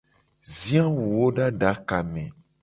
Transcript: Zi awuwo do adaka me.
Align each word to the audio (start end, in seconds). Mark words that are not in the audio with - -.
Zi 0.55 0.73
awuwo 0.85 1.27
do 1.35 1.41
adaka 1.49 1.97
me. 2.11 2.23